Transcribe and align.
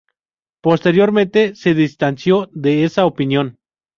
Posteriormente 0.61 1.53
se 1.53 1.75
distanció 1.75 2.49
de 2.53 2.85
esa 2.85 3.05
opinión. 3.05 3.59